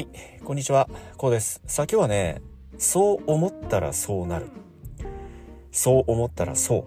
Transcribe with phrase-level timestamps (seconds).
[0.00, 0.08] はい、
[0.42, 1.60] こんにちは、こうです。
[1.66, 2.40] さあ今日はね、
[2.78, 4.48] そう思ったらそうなる。
[5.72, 6.84] そう思ったらそう。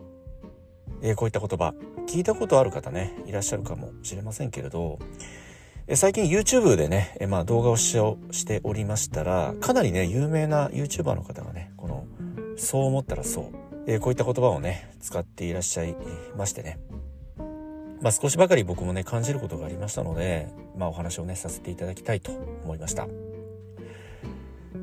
[1.04, 1.76] えーこういった言葉、
[2.08, 4.98] 聞いたことある方ね、いらっしゃるかもしれませんけれど、
[5.86, 12.08] えー最近 YouTube でね、えーまあ動画をしをしておりましたら、かなりね、有名な YouTuber の方がね、この、
[12.58, 13.46] そう思ったらそう。
[13.86, 15.96] えこういった言葉をね、使っていらっしゃい
[16.36, 16.80] ましてね。
[18.04, 23.08] まあ少しばかり僕もね、感じることがありましたので、まあお話をね、させていただきたいと思いました。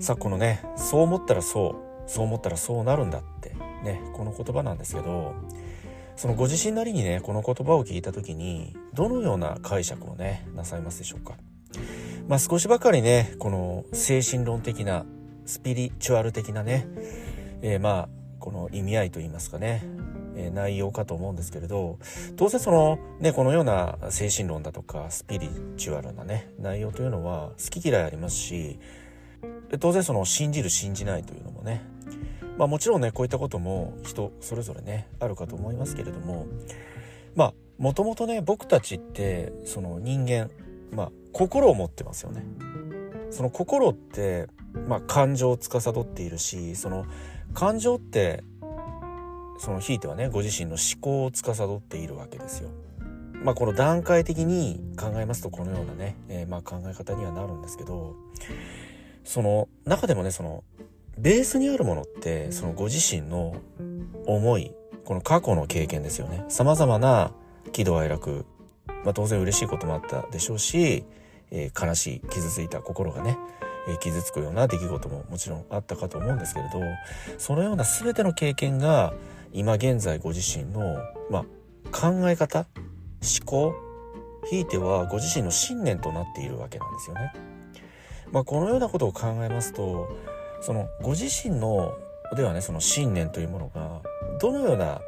[0.00, 3.50] さあ、このね、そう思ったらそう、そう思ったらそうなるんだって、
[3.84, 5.34] ね、この言葉なんですけど、
[6.16, 11.34] そのご自身なりにね、この言葉を聞いた時に、どのような解釈をね、なさいますでしょうか？
[12.26, 15.04] まあ少しばかりね、この精神論的な、
[15.44, 16.86] スピリチュアル的なね、
[17.60, 18.08] えーまあ、
[18.38, 19.82] この意味合いといいますかね、
[20.36, 21.98] え内容かと思うんですけれど
[22.36, 28.78] 当然そのねこのような精神論だとかスピリチュアルなね内容というのは好き嫌いありますし
[29.78, 31.82] 当然その信じる信じないというのもね
[32.58, 36.46] まあもちろんねこういったことも人それぞれねあるかと思いますけれども
[37.34, 40.50] まあもともとね僕たちってその人間
[40.92, 42.44] まあ心を持ってますよね。
[43.30, 44.48] その心って
[44.88, 47.06] まあ感情を司っているしその
[47.54, 48.42] 感情って
[49.60, 52.70] そのひいてはねご自身の思考を司っているわけですよ。
[53.44, 58.16] まあこの段階的に考えますとこのようなね、えーまあ考え方にはなるんですけど
[59.24, 60.64] その中でもねその
[61.18, 63.54] ベースにあるものってそのご自身の
[64.26, 64.72] 思い
[65.04, 66.44] この過去の経験ですよね。
[66.48, 67.32] 様々な
[67.72, 68.46] 喜怒哀楽
[69.04, 71.04] まあ当然嬉しいこともあったでしょうし、
[71.50, 73.38] えー悲しい傷ついた心がね
[73.88, 76.80] えー傷つくような出来事ももちろんあったかと思うんですけれど
[77.36, 79.12] そのような全ての経験が
[79.52, 80.96] 今現在ご自身の、
[81.30, 81.44] まあ、
[81.90, 82.66] 考え方
[83.20, 83.74] 思考
[84.48, 87.32] ひいてはご自身の信念となっているわけなんですよね。
[88.32, 90.08] まあ、このようなことを考えますと
[90.60, 91.94] そのご自身の
[92.36, 94.02] ではねその信念というものが
[94.40, 95.00] どのような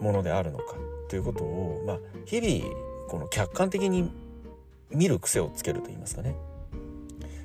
[0.00, 0.74] ものであるのか
[1.08, 2.74] ということを、まあ、日々
[3.08, 4.10] この客観的に
[4.90, 6.34] 見る癖をつけると言いますかね。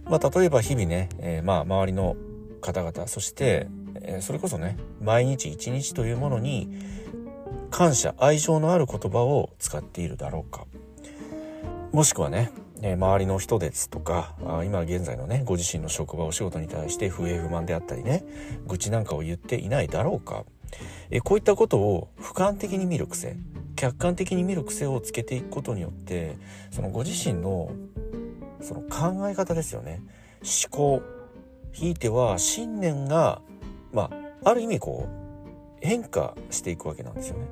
[0.06, 2.16] まあ、例えば日々ね、えーまあ周りの
[2.62, 3.68] 方々そして、
[4.02, 6.70] えーそれこそね毎日一日というものに
[7.70, 10.66] 感謝愛情のある言葉を使っているだろうか。
[11.92, 12.52] もしくはね、
[12.82, 18.24] えー周りの人ですとかあ今現在のねご自身の職場お仕事に対して不平不満であったりね
[18.68, 20.46] 愚痴なんかを言っていないだろうか、
[21.10, 23.36] えーこういったことを俯瞰的に見る癖
[23.76, 26.38] 客観的に見る癖をつけていくことによって
[26.72, 27.72] そのご自身の
[28.62, 30.02] その考え方ですよね。
[30.42, 31.02] 思考。
[31.72, 33.42] ひいては信念が
[34.44, 37.48] ある意味こう変化していくわけなんですよね。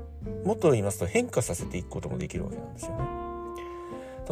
[0.45, 3.03] もっと言いますと変化させていくこともできるわけなんですよね。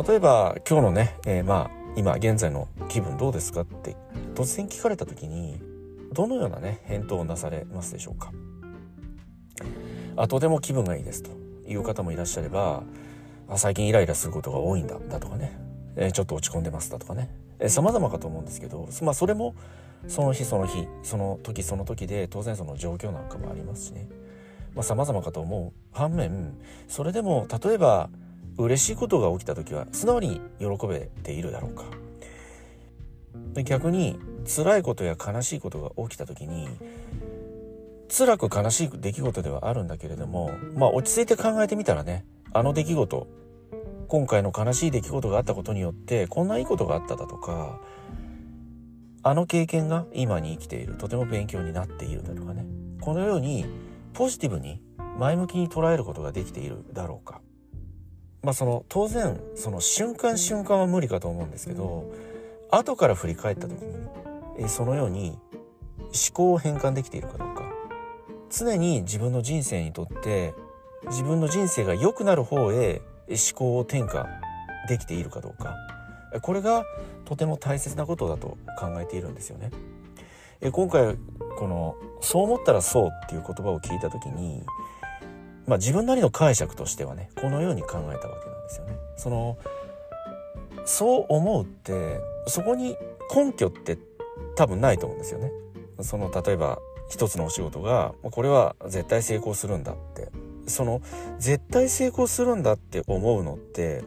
[0.08, 3.96] 例えば今日のね、えーまあ今現在の気分どうですかって
[4.36, 5.60] 突然聞かれた時に
[6.14, 8.32] どのようなね返答をなされますでしょうか。
[10.16, 11.32] あとても気分がいいですと。
[11.68, 12.84] いう方もいらっしゃれば
[13.56, 15.60] 最近イライラすることが多いんだだとかね、
[15.96, 17.30] えーちょっと落ち込んでますだとかね、
[17.60, 19.54] えー、様々かと思うんですけどまあそれも
[20.08, 24.08] その日その日その時その時で当然その状況なんかもありますしね、
[24.76, 26.54] まあ、様々かと思う反面
[26.88, 28.10] それでも例えば
[28.58, 31.84] 嬉しいことが起きた時は素直に喜べているだろうか。
[33.64, 36.68] 逆に辛いことや悲しいことが起きた時に
[38.10, 43.28] 辛く悲しい出来事ではあるんだけれどもまあ落ち着いて考えてみたらねあの出来事
[44.08, 47.80] 今回の悲しい出来事があったことによってこんないいことがあっただとか
[49.28, 52.66] あの経験が今に生きているとても勉強になっているだとかね。
[53.02, 53.66] このように
[54.14, 54.82] ポジティブに
[55.20, 57.42] 前向きに捉えることができているだろうか。
[58.42, 62.10] まあその当然その瞬間瞬間は無理かと思うんですけど
[62.72, 63.96] 後から振り返った時に
[64.60, 65.38] えそのように
[65.98, 67.70] 思考を変換できているかどうか。
[68.50, 70.54] 常に自分の人生にとって
[71.08, 74.26] 自分の人生が良くなる方へ思考を転換
[74.88, 75.76] できているかどうか。
[76.42, 76.86] これが
[77.26, 79.72] とても大切なことだと考えているんですよね。
[80.62, 81.18] え今回
[81.58, 84.64] この「そう思ったらそう」っていう言葉を聞いた時に、
[85.68, 88.94] まあ、自分なりの解釈としてはねこのように考えたわけなんですよね。
[89.18, 89.58] その
[90.86, 92.96] そう思うってそこに
[93.34, 93.98] 根拠って
[94.56, 95.52] 多分ないと思うんですよね。
[96.02, 96.80] その例えば
[97.10, 100.30] 一つのお仕事がこれは絶対成功するんだって
[100.68, 101.02] その
[101.40, 104.04] 絶対成功するんだって思うのって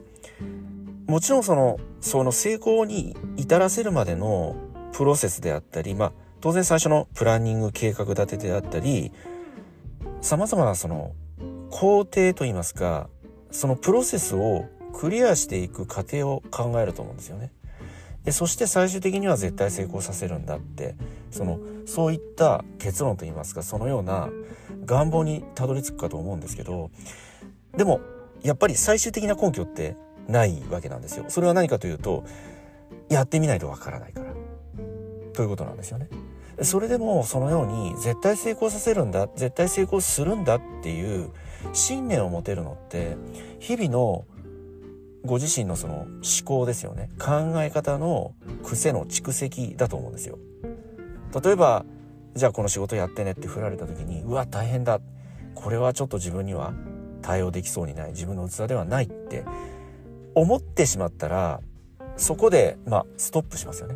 [1.11, 4.55] もちろんそのその成功に至らせるまでの
[4.93, 9.11] プロセスであったりまあ当然最初のプランニング計画立てであったり
[10.21, 11.11] 様々なその
[11.69, 13.09] 工程といいますか
[13.51, 14.63] そのプロセスを
[14.93, 17.51] クリアしていく過程を考えると思うんですよね。
[18.23, 20.95] でそして最終的には絶対成功させるんだって
[21.29, 24.29] そのそういった結論といいますかそのような
[24.85, 26.89] 願望にたどり着くかと思うんですけど
[27.75, 27.99] でも
[28.43, 29.97] やっぱり最終的な根拠って
[30.31, 31.25] ないわけなんですよ。
[31.27, 32.23] それは何かというと
[33.09, 34.33] やってみないとわからないから。
[35.33, 36.09] ということなんですよね。
[36.61, 41.31] それでもそのように絶対成功させるんだ絶対成功するんだっていう
[41.73, 43.17] 信念を持てるのって
[43.59, 44.25] 日々の
[45.23, 46.09] ご自身のその思
[46.45, 47.09] 考ですよね。
[47.19, 48.33] 考え方の
[48.63, 50.37] 癖の蓄積だと思うんですよ。
[51.43, 51.85] 例えば
[52.35, 54.99] じゃあこの仕事やってねって振られた時にうわ大変だ。
[55.53, 56.73] これはちょっと自分には
[57.21, 58.11] 対応できそうにない。
[58.11, 59.43] 自分の器ではないって
[60.35, 61.61] 思ってしまったら
[62.17, 63.95] そこでまあストップしますよね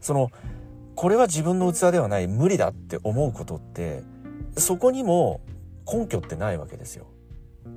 [0.00, 0.30] その
[0.94, 4.02] これは自分の器ではない無理だって思うことって
[4.56, 5.40] そこにも
[5.86, 7.06] 根拠ってないわけですよ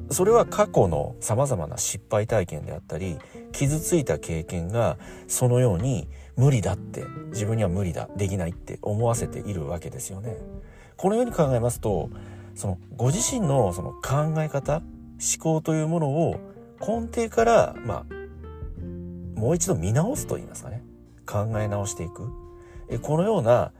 [0.09, 3.17] それは過去の様々な失敗体験であったり
[3.51, 10.37] 傷ついた経験がそのように無理だって自分には無理だできないって思わせているわけですよね。
[10.97, 12.09] このように考えますと
[12.55, 14.83] そのご自身のその考え方思
[15.39, 16.39] 考というものを
[16.85, 20.83] 根底からまあもう一度見直すと言いますかね。
[21.25, 22.29] 考え直していく。
[23.01, 23.71] このような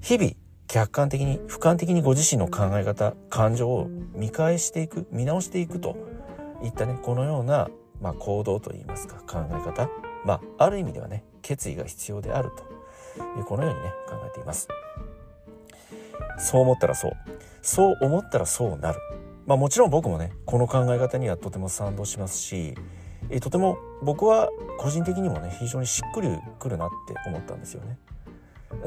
[0.00, 0.32] 日々
[0.66, 5.96] 客観的に俯瞰的にご自身の考え方感情を見返していく見直していくと
[6.62, 7.70] いったねこのような、
[8.00, 9.88] まあ、行動といいますか考え方。
[10.24, 13.44] まあある意味ではね決意が必要であると。
[13.44, 14.68] このようにね考えています。
[16.38, 17.12] そう思ったらそう。
[17.62, 18.98] そう思ったらそうなる。
[19.46, 22.74] まあもちろん僕もねこの考え方にはとても賛同しますし
[23.28, 26.28] えとても僕は個人的にもね非常にしっくり
[26.58, 27.98] くるなって思ったんですよね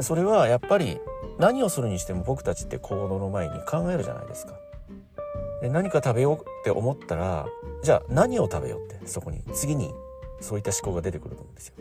[0.02, 1.00] それはやっぱり
[1.38, 4.54] 何をするにしても僕たちって行動の前に考えるじゃないですか。
[5.62, 7.48] で何か食べようって思ったら
[7.84, 9.94] じゃあ何を食べようってそこに次に
[10.42, 11.76] そういった思考が出てくると思うんですよ。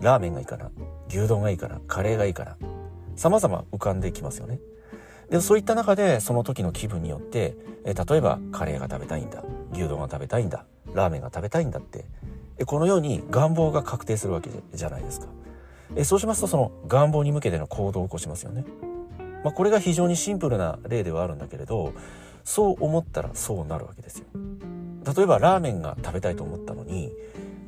[0.00, 0.70] ラーメンがいいかな
[1.08, 2.56] 牛丼がいいかなカレーがいいかな
[3.16, 4.60] 様々浮かんできますよね。
[5.30, 10.64] でそういった中でその時の気分によってえ例えばカレーが食べたいんだ牛丼が食べたいんだ
[10.94, 12.04] ラーメンが食べたいんだって
[12.64, 15.26] このように願望が確定するわけじゃないですか。
[15.96, 18.64] えそうしますとその願望に向けての行動を起こしますよね。
[19.44, 21.92] まあ、これが非常にシンプルな例ではあるんだけれど
[22.44, 24.26] そう思ったらそうなるわけですよ。
[25.16, 27.12] 例えばラーメンが食べたいと思ったのに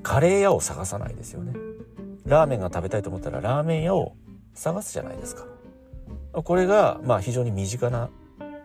[0.03, 1.55] カレー屋を探さないですよね。
[2.27, 4.15] ラーメンが食べたいと思ったらラーメン屋を
[4.55, 5.45] 探すじゃないですか。
[6.33, 8.11] これがまあ非常に身近な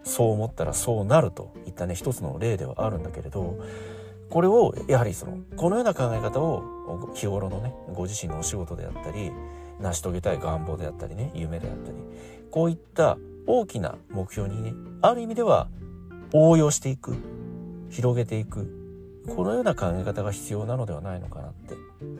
[0.03, 3.59] そう思ったらそうなるといったね一つの例ではあるんだけれど
[4.29, 9.31] これをやはりそのこのような考え方を日頃のねご自身のお仕事であったり
[9.79, 11.97] 成し遂げたい願望であったりね夢であったり
[12.51, 13.17] こういった
[13.47, 15.67] 大きな目標にねある意味では
[16.33, 17.15] 応用していく
[17.89, 18.69] 広げていく
[19.27, 21.75] このような考え方が必要なのではないのかなって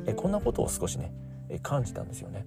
[0.08, 1.14] えこんなことを少しね
[1.62, 2.46] 感じたんですよね。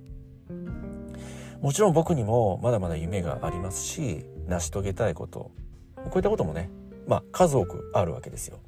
[1.61, 5.51] もちろん僕にもまだまだ夢がありますし成し遂げたいこと
[5.97, 6.71] こういったこともね
[7.07, 8.61] まあ数多くあるわけですよ。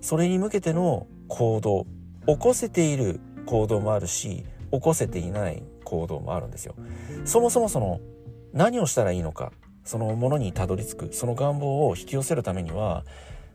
[0.00, 1.86] それに向けての行動
[2.26, 6.74] 起こせている行動もあるし起こせていない行動もあるんですよ。
[7.24, 8.00] そもそもその
[8.52, 9.52] 何をしたらいいのか
[9.84, 13.04] そのものにたどり着くその願望を引き寄せるためには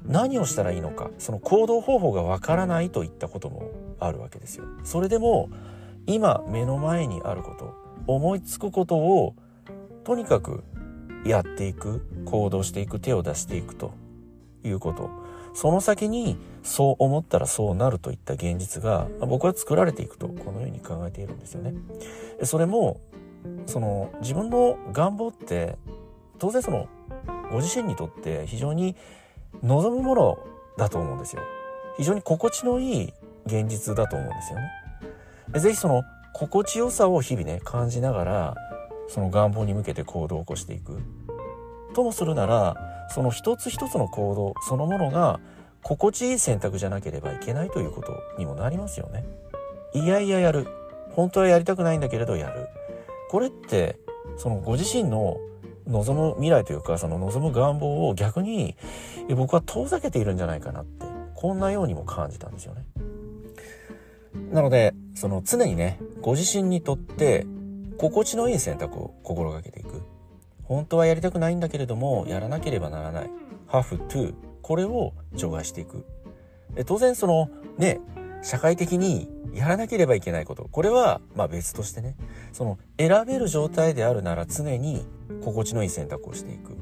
[0.06, 4.66] 何をしたらいいのかその行動方法がわからないといったこともあるわけですよ。
[4.84, 5.50] それでも
[6.08, 9.36] 今目の前にあること思いつくことを
[10.04, 10.64] とにかく
[11.26, 13.94] やっていく行動していく手を出していくと
[14.64, 15.10] いうこと
[15.56, 21.74] その先にそう思ったらそうなるといった現実が僕は作られていくとこのように考えているんですよね。
[22.44, 23.00] それも
[23.66, 25.78] その自分の願望って
[26.40, 26.90] 当然その
[27.52, 28.98] ご自身にとって非常に
[29.64, 30.40] 望むもの
[30.78, 31.42] だと思うんですよ。
[31.98, 33.14] 非常に心地のいい
[33.46, 35.60] 現実だと思うんですよね。
[35.60, 36.04] ぜひその
[36.38, 38.56] 心地よさを日々ね感じながら
[39.08, 41.00] その願望に向けて行動を起こしていく。
[41.94, 42.76] ともするなら
[43.10, 45.40] その一つ一つの行動そのものが
[45.82, 49.24] 心地いい選択じゃなければいけないということにもなりますよね。
[49.94, 50.68] いやいややる。
[51.12, 52.68] 本当はやりたくないんだけれどやる。
[53.32, 53.98] これって
[54.36, 55.38] そのご自身の
[55.88, 58.76] 望む未来というかその望む願望を逆に
[59.38, 62.84] 僕は遠ざけているんじゃないかなってこんなようにも感じたんですよね。
[64.52, 67.46] なのでその常にねご自身にとって
[68.00, 70.02] 心地のいい選択を心がけていく。
[70.64, 73.30] 本当はやりたくないんだけれどもやらなければならない。
[73.68, 76.04] have to これを除外していく。
[76.88, 78.00] 当然そのね
[78.42, 80.68] 社会的にやらなければいけないこと。
[80.72, 82.16] これはまあ別としてね。
[82.54, 85.06] その選べる状態であるなら常に
[85.44, 86.76] 心地のいい選択をしていく。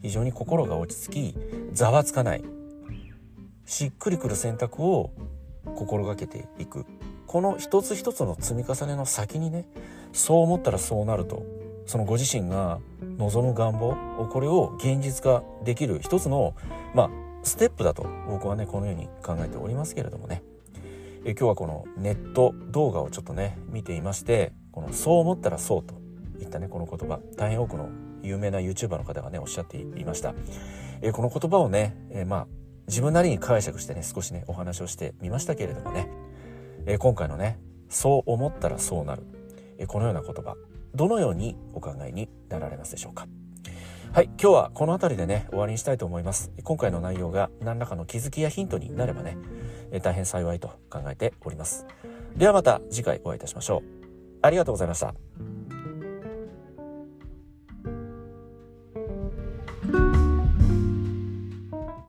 [0.00, 1.36] 非常に心が落ち着き
[1.72, 2.44] ざわつかない。
[3.66, 5.10] しっくりくる選択を
[5.74, 6.86] 心がけていく。
[7.30, 9.64] この一つ一つの積み重ねの先にね
[10.12, 11.44] そう思ったらそうなると
[11.86, 12.80] そのご自身が
[13.18, 16.56] 望む願望をこれを現実化できる一つの
[16.92, 17.10] まあ
[17.44, 20.42] ステップだと僕はねこのように考えておりますけれどもね。
[21.24, 25.94] え今日はこのネット動画をちょっとね見ていましてこの「そう思ったらそう」と
[26.40, 27.20] いったねこの言葉。
[27.36, 27.90] 大変多くの
[28.24, 30.34] 有名な YouTuber の方がねおっしゃっていました、
[31.00, 32.46] えこの言葉をね、えまあ
[32.88, 36.08] 自分なりに解釈してね少しねお話をしてみましたけれどもね、
[36.86, 37.58] え今回のね
[37.88, 39.22] 「そう思ったらそうなる」
[39.78, 40.56] えこのような言葉。
[40.94, 43.26] どのようにお考えになられますでしょうか。
[44.12, 46.50] はい今日はこの辺りでね終わりにしたいと思います。
[46.64, 49.38] 今回の内容が何らかの気づきやヒントになればね
[49.92, 51.86] え大変幸いと考えております。
[52.36, 53.82] ではまた次回お会いいたしましょう。
[54.42, 55.14] ありがとうございました。